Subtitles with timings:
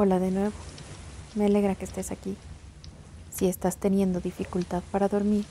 [0.00, 0.54] Hola de nuevo.
[1.34, 2.36] Me alegra que estés aquí.
[3.34, 5.44] Si estás teniendo dificultad para dormir,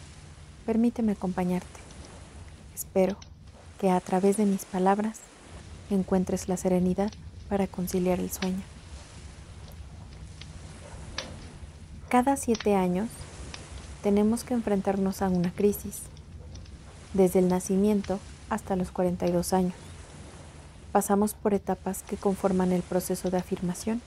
[0.66, 1.68] permíteme acompañarte.
[2.74, 3.18] Espero
[3.78, 5.20] que a través de mis palabras
[5.90, 7.12] encuentres la serenidad
[7.50, 8.62] para conciliar el sueño.
[12.08, 13.10] Cada siete años
[14.02, 16.04] tenemos que enfrentarnos a una crisis,
[17.14, 18.18] desde el nacimiento
[18.50, 19.76] hasta los 42 años.
[20.94, 24.02] Pasamos por etapas que conforman el proceso de afirmación.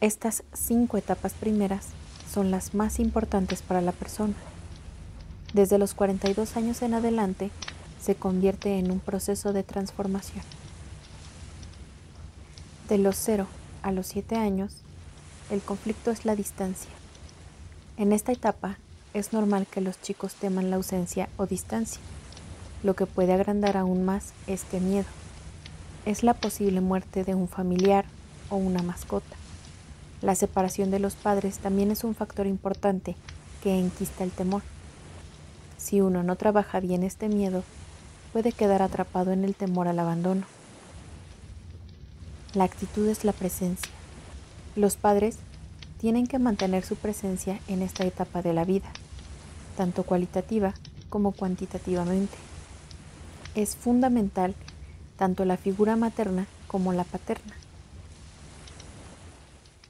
[0.00, 1.86] Estas cinco etapas primeras
[2.32, 4.34] son las más importantes para la persona.
[5.54, 7.50] Desde los 42 años en adelante
[8.00, 10.44] se convierte en un proceso de transformación.
[12.88, 13.48] De los 0
[13.82, 14.76] a los 7 años,
[15.50, 16.90] el conflicto es la distancia.
[17.96, 18.78] En esta etapa
[19.14, 22.00] es normal que los chicos teman la ausencia o distancia.
[22.84, 25.08] Lo que puede agrandar aún más este miedo
[26.06, 28.04] es la posible muerte de un familiar
[28.48, 29.36] o una mascota.
[30.20, 33.14] La separación de los padres también es un factor importante
[33.62, 34.62] que enquista el temor.
[35.76, 37.62] Si uno no trabaja bien este miedo,
[38.32, 40.42] puede quedar atrapado en el temor al abandono.
[42.54, 43.92] La actitud es la presencia.
[44.74, 45.38] Los padres
[46.00, 48.88] tienen que mantener su presencia en esta etapa de la vida,
[49.76, 50.74] tanto cualitativa
[51.10, 52.36] como cuantitativamente.
[53.54, 54.54] Es fundamental
[55.16, 57.54] tanto la figura materna como la paterna.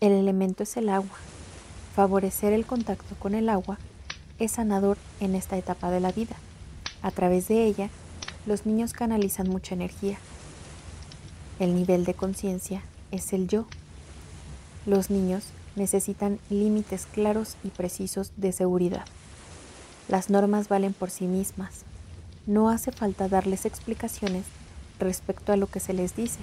[0.01, 1.17] El elemento es el agua.
[1.97, 3.79] Favorecer el contacto con el agua
[4.39, 6.37] es sanador en esta etapa de la vida.
[7.03, 7.91] A través de ella,
[8.47, 10.19] los niños canalizan mucha energía.
[11.59, 13.67] El nivel de conciencia es el yo.
[14.87, 19.05] Los niños necesitan límites claros y precisos de seguridad.
[20.07, 21.83] Las normas valen por sí mismas.
[22.47, 24.45] No hace falta darles explicaciones
[25.01, 26.39] respecto a lo que se les dice,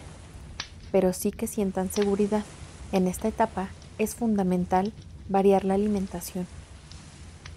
[0.92, 2.44] pero sí que sientan seguridad.
[2.91, 4.93] En esta etapa es fundamental
[5.27, 6.47] variar la alimentación.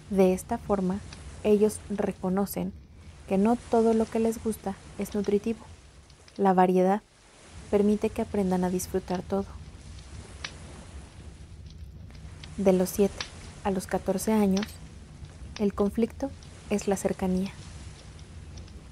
[0.09, 0.99] De esta forma,
[1.43, 2.73] ellos reconocen
[3.27, 5.59] que no todo lo que les gusta es nutritivo.
[6.35, 7.01] La variedad
[7.69, 9.45] permite que aprendan a disfrutar todo.
[12.57, 13.13] De los 7
[13.63, 14.65] a los 14 años,
[15.59, 16.31] el conflicto
[16.69, 17.51] es la cercanía.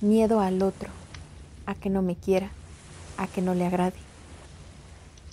[0.02, 0.90] Miedo al otro,
[1.66, 2.52] a que no me quiera,
[3.18, 3.98] a que no le agrade.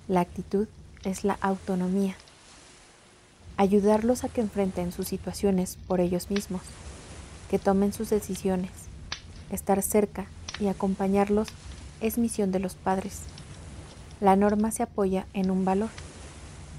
[0.08, 0.66] La actitud
[1.04, 2.16] es la autonomía.
[3.56, 6.62] Ayudarlos a que enfrenten sus situaciones por ellos mismos,
[7.50, 8.70] que tomen sus decisiones.
[9.50, 10.26] Estar cerca
[10.58, 11.48] y acompañarlos
[12.00, 13.20] es misión de los padres.
[14.20, 15.90] La norma se apoya en un valor.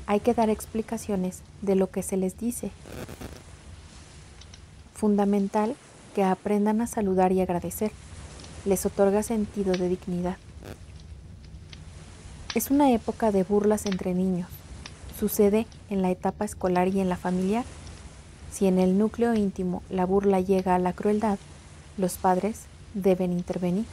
[0.08, 2.72] Hay que dar explicaciones de lo que se les dice.
[4.94, 5.76] Fundamental
[6.14, 7.92] que aprendan a saludar y agradecer
[8.66, 10.38] les otorga sentido de dignidad.
[12.56, 14.48] Es una época de burlas entre niños.
[15.20, 17.66] Sucede en la etapa escolar y en la familiar.
[18.50, 21.38] Si en el núcleo íntimo la burla llega a la crueldad,
[21.98, 22.62] los padres
[22.94, 23.84] deben intervenir.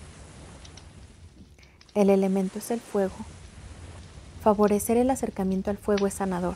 [1.97, 3.17] El elemento es el fuego.
[4.45, 6.55] Favorecer el acercamiento al fuego es sanador.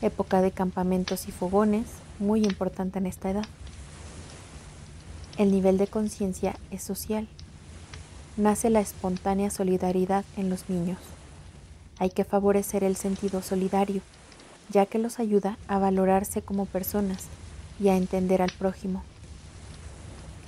[0.00, 3.44] Época de campamentos y fogones, muy importante en esta edad.
[5.36, 7.28] El nivel de conciencia es social.
[8.36, 10.98] Nace la espontánea solidaridad en los niños.
[11.98, 14.02] Hay que favorecer el sentido solidario,
[14.68, 17.24] ya que los ayuda a valorarse como personas
[17.80, 19.02] y a entender al prójimo.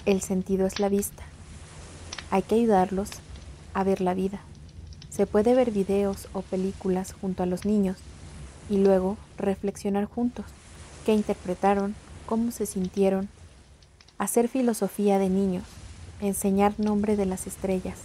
[0.04, 1.22] El sentido es la vista.
[2.30, 3.08] Hay que ayudarlos
[3.72, 4.40] a ver la vida.
[5.08, 7.96] Se puede ver videos o películas junto a los niños
[8.68, 10.44] y luego reflexionar juntos
[11.06, 11.94] qué interpretaron,
[12.26, 13.30] cómo se sintieron
[14.18, 15.64] hacer filosofía de niños,
[16.20, 17.98] enseñar nombre de las estrellas.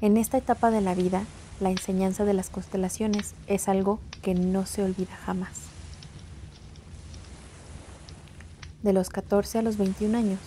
[0.00, 1.24] En esta etapa de la vida,
[1.60, 5.52] la enseñanza de las constelaciones es algo que no se olvida jamás.
[8.82, 10.40] De los 14 a los 21 años,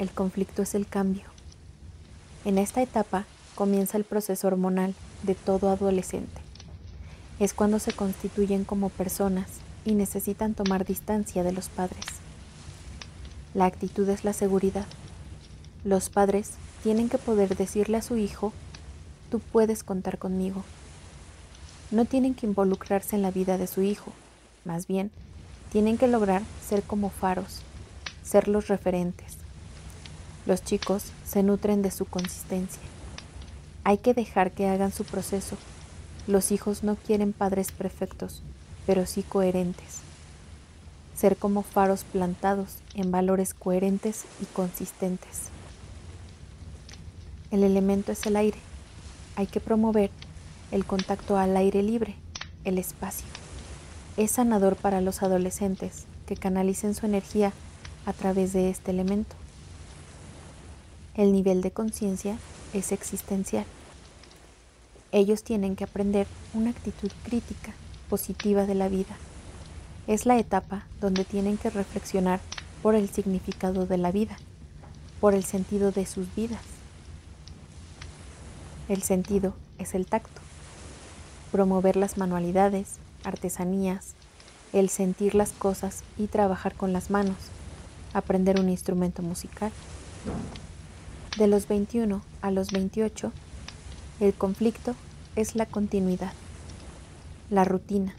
[0.00, 1.24] el conflicto es el cambio.
[2.44, 6.40] En esta etapa comienza el proceso hormonal de todo adolescente.
[7.38, 9.48] Es cuando se constituyen como personas
[9.84, 12.04] y necesitan tomar distancia de los padres.
[13.54, 14.86] La actitud es la seguridad.
[15.84, 16.52] Los padres
[16.82, 18.52] tienen que poder decirle a su hijo,
[19.30, 20.64] tú puedes contar conmigo.
[21.90, 24.12] No tienen que involucrarse en la vida de su hijo,
[24.64, 25.10] más bien,
[25.70, 27.60] tienen que lograr ser como faros,
[28.22, 29.36] ser los referentes.
[30.46, 32.82] Los chicos se nutren de su consistencia.
[33.84, 35.56] Hay que dejar que hagan su proceso.
[36.26, 38.42] Los hijos no quieren padres perfectos,
[38.86, 40.04] pero sí coherentes
[41.14, 45.53] ser como faros plantados en valores coherentes y consistentes.
[47.54, 48.58] El elemento es el aire.
[49.36, 50.10] Hay que promover
[50.72, 52.16] el contacto al aire libre,
[52.64, 53.28] el espacio.
[54.16, 57.52] Es sanador para los adolescentes que canalicen su energía
[58.06, 59.36] a través de este elemento.
[61.14, 62.38] El nivel de conciencia
[62.72, 63.66] es existencial.
[65.12, 67.72] Ellos tienen que aprender una actitud crítica,
[68.10, 69.16] positiva de la vida.
[70.08, 72.40] Es la etapa donde tienen que reflexionar
[72.82, 74.38] por el significado de la vida,
[75.20, 76.73] por el sentido de sus vidas.
[78.86, 80.42] El sentido es el tacto.
[81.50, 84.12] Promover las manualidades, artesanías,
[84.74, 87.36] el sentir las cosas y trabajar con las manos,
[88.12, 89.72] aprender un instrumento musical.
[91.38, 93.32] De los 21 a los 28,
[94.20, 94.94] el conflicto
[95.34, 96.32] es la continuidad,
[97.48, 98.14] la rutina.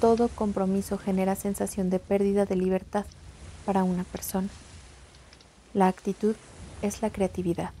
[0.00, 3.04] Todo compromiso genera sensación de pérdida de libertad
[3.66, 4.48] para una persona.
[5.74, 6.34] La actitud
[6.80, 7.72] es la creatividad.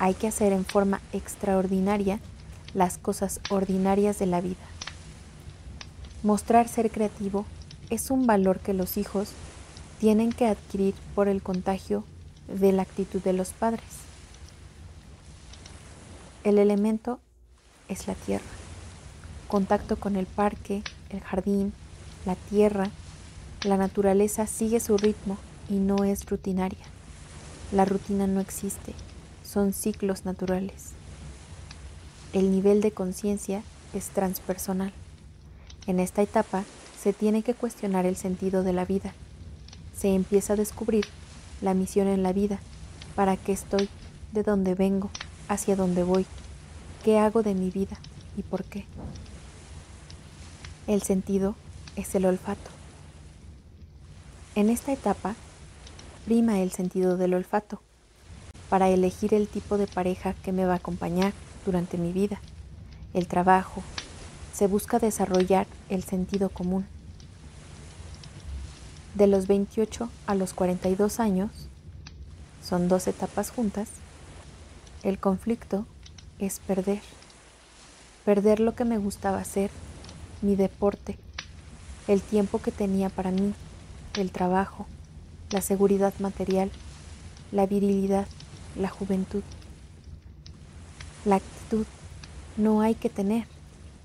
[0.00, 2.20] Hay que hacer en forma extraordinaria
[2.72, 4.56] las cosas ordinarias de la vida.
[6.22, 7.44] Mostrar ser creativo
[7.90, 9.28] es un valor que los hijos
[10.00, 12.04] tienen que adquirir por el contagio
[12.48, 13.84] de la actitud de los padres.
[16.44, 17.20] El elemento
[17.88, 18.46] es la tierra.
[19.48, 21.74] Contacto con el parque, el jardín,
[22.24, 22.88] la tierra,
[23.64, 25.36] la naturaleza sigue su ritmo
[25.68, 26.86] y no es rutinaria.
[27.70, 28.94] La rutina no existe,
[29.50, 30.92] son ciclos naturales.
[32.32, 34.92] El nivel de conciencia es transpersonal.
[35.88, 36.62] En esta etapa
[37.02, 39.12] se tiene que cuestionar el sentido de la vida.
[39.96, 41.06] Se empieza a descubrir
[41.62, 42.60] la misión en la vida,
[43.16, 43.88] para qué estoy,
[44.30, 45.10] de dónde vengo,
[45.48, 46.26] hacia dónde voy,
[47.04, 47.98] qué hago de mi vida
[48.36, 48.84] y por qué.
[50.86, 51.56] El sentido
[51.96, 52.70] es el olfato.
[54.54, 55.34] En esta etapa
[56.24, 57.82] prima el sentido del olfato
[58.70, 61.32] para elegir el tipo de pareja que me va a acompañar
[61.66, 62.40] durante mi vida,
[63.12, 63.82] el trabajo.
[64.54, 66.86] Se busca desarrollar el sentido común.
[69.14, 71.50] De los 28 a los 42 años,
[72.62, 73.88] son dos etapas juntas,
[75.02, 75.84] el conflicto
[76.38, 77.00] es perder.
[78.24, 79.70] Perder lo que me gustaba hacer,
[80.42, 81.18] mi deporte,
[82.06, 83.52] el tiempo que tenía para mí,
[84.14, 84.86] el trabajo,
[85.50, 86.70] la seguridad material,
[87.50, 88.26] la virilidad,
[88.76, 89.42] la juventud.
[91.24, 91.86] La actitud
[92.56, 93.46] no hay que tener,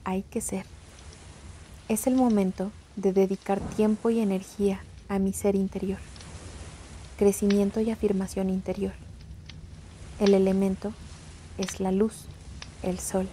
[0.04, 0.66] hay que ser.
[1.88, 6.00] Es el momento de dedicar tiempo y energía a mi ser interior,
[7.18, 8.94] crecimiento y afirmación interior.
[10.20, 10.94] El elemento
[11.58, 12.26] es la luz,
[12.84, 13.28] el sol.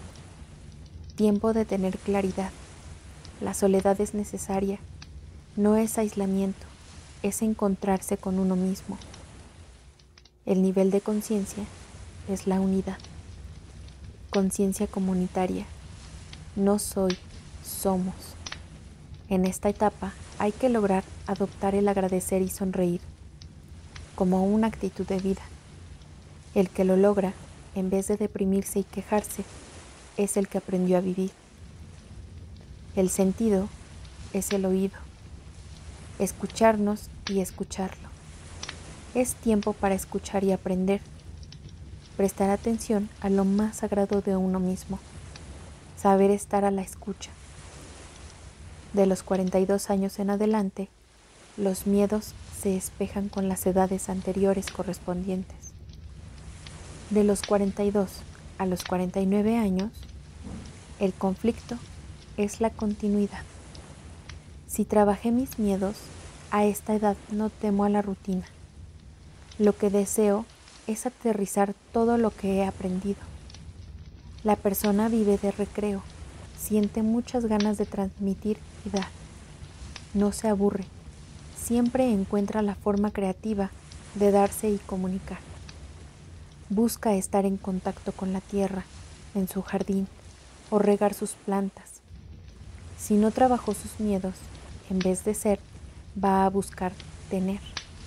[1.17, 2.51] Tiempo de tener claridad.
[3.41, 4.79] La soledad es necesaria,
[5.57, 6.67] no es aislamiento,
[7.23, 8.99] es encontrarse con uno mismo.
[10.45, 11.63] El nivel de conciencia
[12.29, 12.99] es la unidad.
[14.31, 15.67] Conciencia comunitaria.
[16.57, 17.17] No soy,
[17.65, 18.15] somos.
[19.29, 23.01] En esta etapa hay que lograr adoptar el agradecer y sonreír
[24.17, 25.43] como una actitud de vida.
[26.57, 27.35] El que lo logra,
[27.77, 29.45] en vez de deprimirse y quejarse,
[30.17, 31.31] es el que aprendió a vivir.
[32.97, 33.69] El sentido
[34.33, 34.99] es el oído.
[36.19, 38.12] Escucharnos y escucharlo.
[39.15, 41.01] Es tiempo para escuchar y aprender.
[42.17, 44.99] Prestar atención a lo más sagrado de uno mismo.
[45.97, 47.31] Saber estar a la escucha
[48.93, 50.89] de los 42 años en adelante,
[51.57, 55.73] los miedos se espejan con las edades anteriores correspondientes.
[57.11, 58.11] De los 42
[58.59, 59.91] a los 49 años,
[61.01, 61.77] el conflicto
[62.37, 63.43] es la continuidad.
[64.67, 65.97] Si trabajé mis miedos,
[66.51, 68.45] a esta edad no temo a la rutina.
[69.59, 70.47] Lo que deseo
[70.87, 73.21] es aterrizar todo lo que he aprendido.
[74.45, 76.03] La persona vive de recreo,
[76.59, 79.09] siente muchas ganas de transmitir y dar.
[80.15, 80.85] No se aburre,
[81.57, 83.71] siempre encuentra la forma creativa
[84.15, 85.39] de darse y comunicar.
[86.71, 88.85] Busca estar en contacto con la tierra,
[89.35, 90.09] en su jardín,
[90.71, 92.01] o regar sus plantas.
[92.99, 94.35] Si no trabajó sus miedos,
[94.89, 95.61] en vez de ser,
[96.23, 96.93] va a buscar
[97.29, 97.61] tener.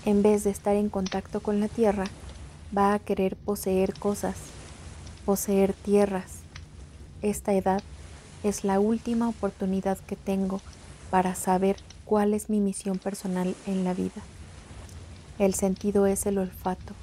[0.06, 2.06] En vez de estar en contacto con la tierra,
[2.76, 4.36] va a querer poseer cosas,
[5.26, 6.42] poseer tierras.
[7.24, 7.82] Esta edad
[8.44, 10.62] es la última oportunidad que tengo
[11.10, 14.22] para saber cuál es mi misión personal en la vida.
[15.40, 16.94] El sentido es el olfato.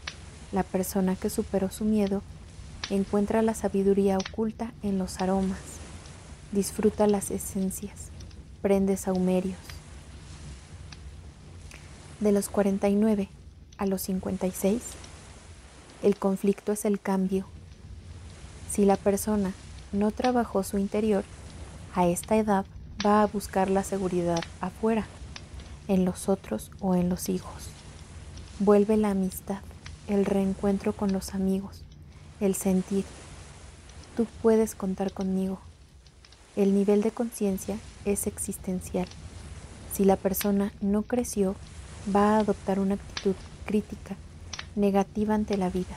[0.53, 2.23] La persona que superó su miedo
[2.89, 5.59] encuentra la sabiduría oculta en los aromas,
[6.53, 8.11] disfruta las esencias,
[8.61, 9.72] prende saumerios.
[12.23, 13.29] De los 49
[13.79, 14.81] a los 56,
[16.05, 17.47] el conflicto es el cambio.
[18.71, 19.53] Si la persona
[19.91, 21.25] no trabajó su interior,
[21.97, 22.65] a esta edad
[23.05, 25.05] va a buscar la seguridad afuera,
[25.89, 27.71] en los otros o en los hijos.
[28.61, 29.59] Vuelve la amistad,
[30.07, 31.83] el reencuentro con los amigos,
[32.39, 33.05] el sentir.
[34.17, 35.59] Tú puedes contar conmigo.
[36.55, 39.09] El nivel de conciencia es existencial.
[39.93, 41.57] Si la persona no creció,
[42.09, 44.17] va a adoptar una actitud crítica,
[44.75, 45.97] negativa ante la vida.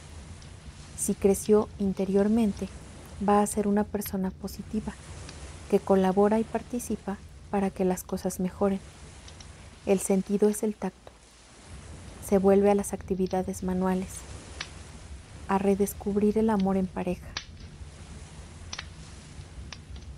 [0.97, 2.67] Si creció interiormente,
[3.27, 4.93] va a ser una persona positiva,
[5.69, 7.17] que colabora y participa
[7.49, 8.79] para que las cosas mejoren.
[9.85, 11.11] El sentido es el tacto.
[12.27, 14.09] Se vuelve a las actividades manuales,
[15.47, 17.27] a redescubrir el amor en pareja.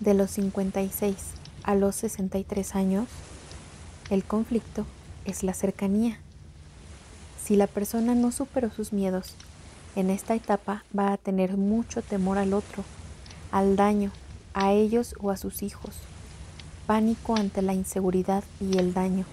[0.00, 1.16] De los 56
[1.64, 3.08] a los 63 años,
[4.10, 4.86] el conflicto
[5.28, 6.18] es la cercanía.
[7.42, 9.34] Si la persona no superó sus miedos,
[9.94, 12.84] en esta etapa va a tener mucho temor al otro,
[13.52, 14.10] al daño,
[14.54, 15.96] a ellos o a sus hijos,
[16.86, 19.24] pánico ante la inseguridad y el daño.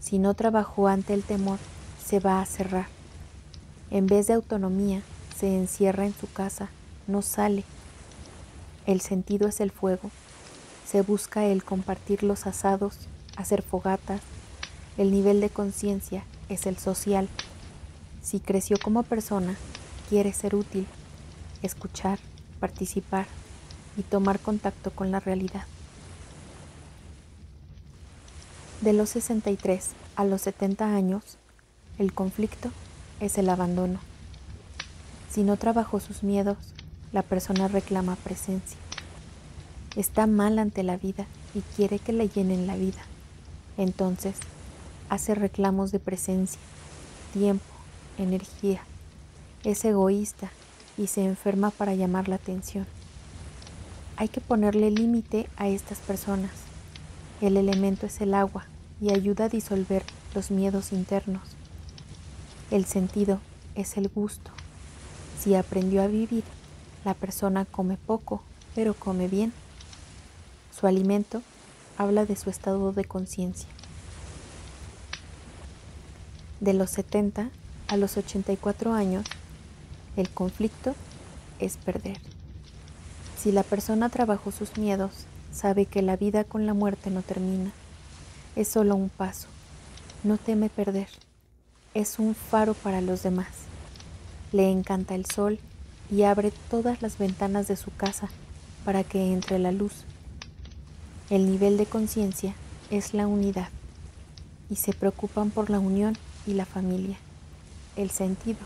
[0.00, 1.58] Si no trabajó ante el temor,
[2.04, 2.86] se va a cerrar.
[3.90, 5.02] En vez de autonomía,
[5.36, 6.68] se encierra en su casa,
[7.06, 7.64] no sale.
[8.86, 10.10] El sentido es el fuego.
[10.86, 12.98] Se busca el compartir los asados,
[13.36, 14.20] hacer fogatas.
[14.96, 17.28] El nivel de conciencia es el social.
[18.22, 19.56] Si creció como persona,
[20.08, 20.86] quiere ser útil,
[21.62, 22.20] escuchar,
[22.60, 23.26] participar
[23.96, 25.64] y tomar contacto con la realidad.
[28.82, 31.38] De los 63 a los 70 años,
[31.98, 32.70] el conflicto
[33.18, 33.98] es el abandono.
[35.28, 36.58] Si no trabajó sus miedos,
[37.12, 38.78] la persona reclama presencia.
[39.96, 43.02] Está mal ante la vida y quiere que le llenen la vida.
[43.76, 44.36] Entonces,
[45.08, 46.60] hace reclamos de presencia,
[47.32, 47.64] tiempo,
[48.18, 48.82] energía.
[49.64, 50.50] Es egoísta
[50.96, 52.86] y se enferma para llamar la atención.
[54.16, 56.52] Hay que ponerle límite a estas personas.
[57.40, 58.66] El elemento es el agua
[59.00, 61.42] y ayuda a disolver los miedos internos.
[62.70, 63.40] El sentido
[63.74, 64.50] es el gusto.
[65.40, 66.44] Si aprendió a vivir,
[67.04, 68.42] la persona come poco,
[68.74, 69.52] pero come bien.
[70.72, 71.42] Su alimento
[71.98, 73.68] habla de su estado de conciencia.
[76.64, 77.50] De los 70
[77.88, 79.26] a los 84 años,
[80.16, 80.94] el conflicto
[81.58, 82.18] es perder.
[83.36, 85.12] Si la persona trabajó sus miedos,
[85.52, 87.70] sabe que la vida con la muerte no termina.
[88.56, 89.46] Es solo un paso.
[90.22, 91.08] No teme perder.
[91.92, 93.52] Es un faro para los demás.
[94.50, 95.58] Le encanta el sol
[96.10, 98.30] y abre todas las ventanas de su casa
[98.86, 99.92] para que entre la luz.
[101.28, 102.54] El nivel de conciencia
[102.90, 103.68] es la unidad
[104.70, 106.16] y se preocupan por la unión
[106.46, 107.16] y la familia.
[107.96, 108.60] El sentido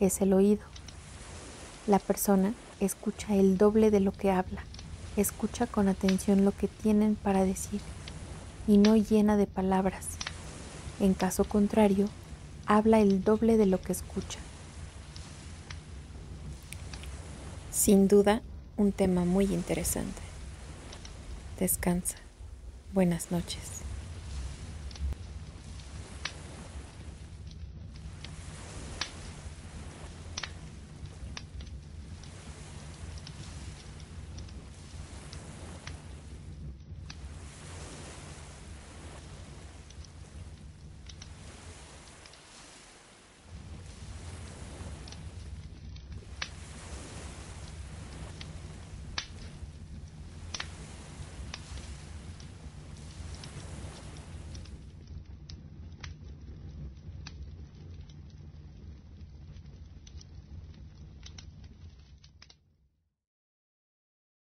[0.00, 0.62] es el oído.
[1.86, 4.64] La persona escucha el doble de lo que habla,
[5.16, 7.80] escucha con atención lo que tienen para decir
[8.66, 10.06] y no llena de palabras.
[11.00, 12.08] En caso contrario,
[12.66, 14.38] habla el doble de lo que escucha.
[17.70, 18.42] Sin duda,
[18.76, 20.22] un tema muy interesante.
[21.58, 22.16] Descansa.
[22.92, 23.85] Buenas noches.